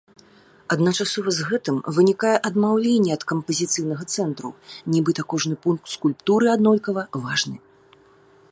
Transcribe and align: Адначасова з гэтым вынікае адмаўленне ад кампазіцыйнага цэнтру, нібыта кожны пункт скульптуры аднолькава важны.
Адначасова 0.75 1.29
з 1.39 1.43
гэтым 1.49 1.75
вынікае 1.97 2.31
адмаўленне 2.49 3.11
ад 3.17 3.23
кампазіцыйнага 3.31 4.03
цэнтру, 4.15 4.49
нібыта 4.95 5.21
кожны 5.35 5.55
пункт 5.67 5.85
скульптуры 5.97 6.45
аднолькава 6.59 7.03
важны. 7.25 7.57